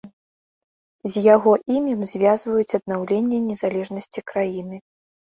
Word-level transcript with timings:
З 1.11 1.21
яго 1.35 1.51
імем 1.75 2.01
звязваюць 2.11 2.75
аднаўленне 2.79 3.39
незалежнасці 3.51 4.25
краіны. 4.33 4.81